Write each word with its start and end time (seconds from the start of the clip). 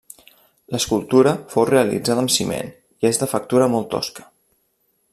L'escultura 0.75 1.33
fou 1.51 1.67
realitzada 1.71 2.23
amb 2.25 2.33
ciment 2.39 2.73
i 3.05 3.11
és 3.13 3.23
de 3.25 3.31
factura 3.37 3.69
molt 3.75 3.93
tosca. 3.97 4.31